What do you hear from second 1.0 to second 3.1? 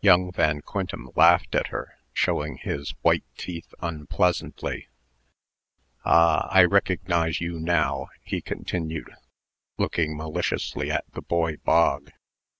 laughed at her, showing his